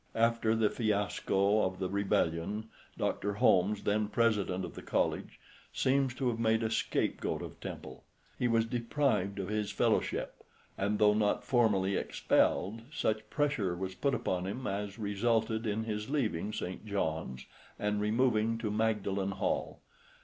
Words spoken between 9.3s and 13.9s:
of his fellowship, and though not formally expelled, such pressure